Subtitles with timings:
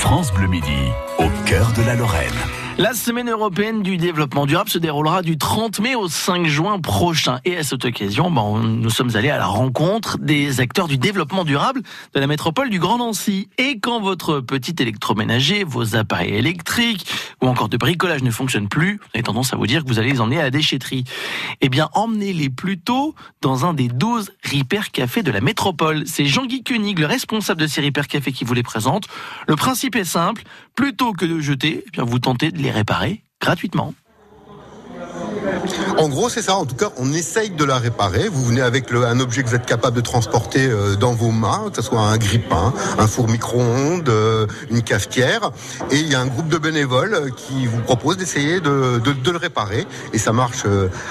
[0.00, 2.32] France Bleu Midi, au cœur de la Lorraine.
[2.78, 7.38] La semaine européenne du développement durable se déroulera du 30 mai au 5 juin prochain.
[7.44, 11.44] Et à cette occasion, bon, nous sommes allés à la rencontre des acteurs du développement
[11.44, 11.82] durable
[12.14, 13.48] de la métropole du Grand Nancy.
[13.58, 17.06] Et quand votre petit électroménager, vos appareils électriques
[17.42, 19.98] ou encore de bricolage ne fonctionnent plus, vous avez tendance à vous dire que vous
[19.98, 21.04] allez les emmener à la déchetterie.
[21.60, 26.04] Eh bien, emmenez-les plutôt dans un des 12 Repair Cafés de la métropole.
[26.06, 29.06] C'est Jean-Guy Koenig, le responsable de ces Repair Cafés qui vous les présente.
[29.48, 30.44] Le principe est simple.
[30.74, 33.94] Plutôt que de jeter, eh vous tentez de les réparer gratuitement.
[35.98, 36.54] En gros, c'est ça.
[36.54, 38.28] En tout cas, on essaye de la réparer.
[38.28, 41.30] Vous venez avec le, un objet que vous êtes capable de transporter euh, dans vos
[41.30, 45.50] mains, que ce soit un grille-pain, un four micro-ondes, euh, une cafetière.
[45.90, 49.12] Et il y a un groupe de bénévoles euh, qui vous propose d'essayer de, de,
[49.12, 49.86] de, le réparer.
[50.12, 50.64] Et ça marche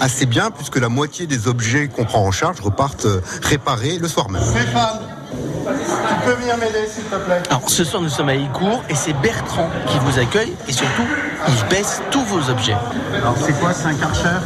[0.00, 3.06] assez bien puisque la moitié des objets qu'on prend en charge repartent
[3.42, 4.42] réparés le soir même.
[4.42, 5.00] Stéphane,
[5.32, 7.42] tu peux venir m'aider s'il te plaît?
[7.48, 11.06] Alors ce soir nous sommes à Icourt et c'est Bertrand qui vous accueille et surtout
[11.48, 12.76] il baisse tous vos objets.
[13.14, 14.38] Alors c'est quoi, c'est un Karcher?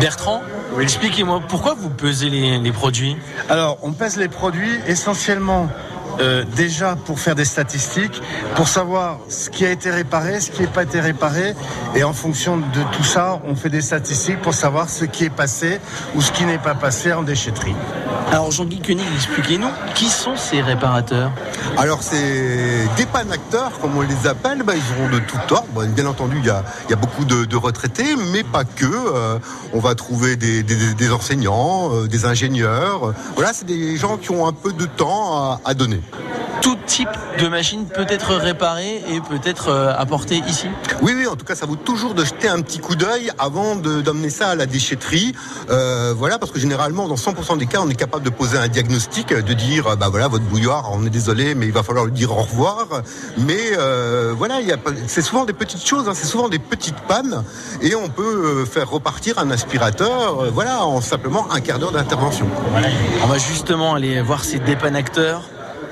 [0.00, 0.42] Bertrand,
[0.80, 3.16] expliquez-moi pourquoi vous pesez les, les produits?
[3.48, 5.68] Alors on pèse les produits essentiellement
[6.20, 8.20] euh, déjà pour faire des statistiques,
[8.56, 11.54] pour savoir ce qui a été réparé, ce qui n'a pas été réparé,
[11.94, 15.30] et en fonction de tout ça, on fait des statistiques pour savoir ce qui est
[15.30, 15.80] passé
[16.14, 17.74] ou ce qui n'est pas passé en déchetterie.
[18.30, 21.30] Alors Jean-Guy Koenig, expliquez-nous, qui sont ces réparateurs?
[21.78, 25.66] Alors c'est des panacteurs, comme on les appelle, bah, ils auront de tout ordre.
[25.72, 28.64] Bon, bien entendu, il y a, il y a beaucoup de, de, retraités, mais pas
[28.64, 28.84] que.
[28.84, 29.38] Euh,
[29.72, 33.14] on va trouver des, des, des enseignants, euh, des ingénieurs.
[33.34, 36.00] Voilà, c'est des gens qui ont un peu de temps à, à donner
[36.60, 37.08] tout type
[37.40, 40.66] de machine peut être réparée et peut être euh, apportée ici?
[41.02, 43.76] Oui, oui, en tout cas, ça vaut toujours de jeter un petit coup d'œil avant
[43.76, 45.34] d'emmener ça à la déchetterie.
[45.70, 48.68] Euh, voilà, parce que généralement, dans 100% des cas, on est capable de poser un
[48.68, 52.12] diagnostic, de dire, bah voilà, votre bouilloire, on est désolé, mais il va falloir lui
[52.12, 52.86] dire au revoir.
[53.38, 54.56] Mais euh, voilà,
[55.06, 57.44] c'est souvent des petites choses, hein, c'est souvent des petites pannes,
[57.82, 62.46] et on peut faire repartir un aspirateur, euh, voilà, en simplement un quart d'heure d'intervention.
[63.22, 65.42] On va justement aller voir ces dépanacteurs.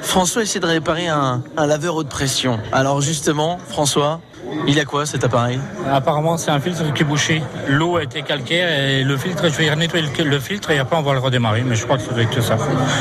[0.03, 2.59] François essaie de réparer un, un, laveur haute pression.
[2.73, 4.21] Alors justement, François,
[4.67, 5.59] il a quoi cet appareil?
[5.91, 7.43] Apparemment, c'est un filtre qui est bouché.
[7.69, 11.03] L'eau a été calcaire et le filtre, je vais nettoyer le filtre et après on
[11.03, 11.63] va le redémarrer.
[11.63, 12.57] Mais je crois que ça doit être ça.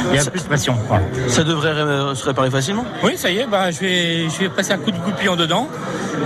[0.10, 0.76] Il y a ça, plus de pression.
[0.88, 1.04] Voilà.
[1.28, 2.86] Ça devrait se réparer facilement?
[3.04, 3.48] Oui, ça y est.
[3.48, 5.68] Bah, je, vais, je vais passer un coup de goupillon dedans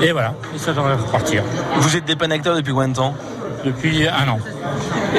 [0.01, 0.33] et voilà.
[0.55, 1.43] Et ça devrait repartir.
[1.77, 3.15] Vous êtes dépanacteur depuis combien de temps?
[3.65, 4.39] Depuis un an.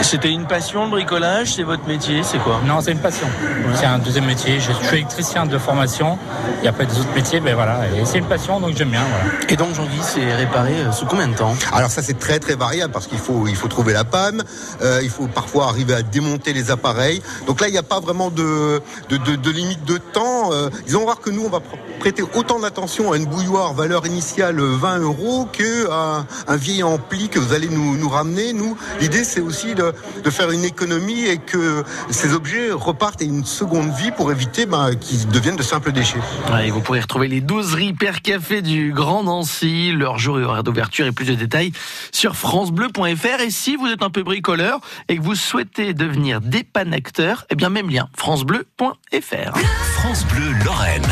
[0.03, 2.61] C'était une passion le bricolage C'est votre métier C'est quoi?
[2.65, 3.27] Non, c'est une passion.
[3.27, 3.75] Ouais.
[3.75, 4.59] C'est un deuxième métier.
[4.61, 6.19] Je suis électricien de formation.
[6.63, 7.81] Il y a pas des autres métiers, mais voilà.
[7.97, 9.03] Et c'est une passion, donc j'aime bien.
[9.03, 9.53] Voilà.
[9.53, 11.55] Et donc, Jean-Guy, c'est réparé sous combien de temps?
[11.73, 14.43] Alors ça, c'est très très variable parce qu'il faut il faut trouver la panne.
[14.83, 17.21] Euh, il faut parfois arriver à démonter les appareils.
[17.47, 18.81] Donc là, il n'y a pas vraiment de
[19.11, 20.53] de, de, de limite de temps.
[20.53, 21.61] Euh, ils vont voir que nous, on va
[21.99, 27.29] prêter autant d'attention à une bouilloire valeur initiale 20 euros que à un vieil ampli
[27.29, 28.30] que vous allez nous, nous ramener.
[28.31, 29.93] Nous, l'idée, c'est aussi de,
[30.23, 34.67] de, faire une économie et que ces objets repartent à une seconde vie pour éviter
[34.67, 36.21] bah, qu'ils deviennent de simples déchets.
[36.53, 40.45] Ouais, et vous pourrez retrouver les 12 Repair Café du Grand Nancy, leur jour et
[40.45, 41.73] horaire d'ouverture et plus de détails
[42.13, 43.41] sur francebleu.fr.
[43.41, 47.71] Et si vous êtes un peu bricoleur et que vous souhaitez devenir dépanacteur, eh bien
[47.71, 49.59] même lien, francebleu.fr.
[49.95, 51.07] France Bleu Lorraine.